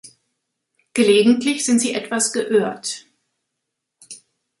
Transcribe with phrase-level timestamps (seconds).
[0.95, 3.05] Gelegentlich sind sie etwas geöhrt.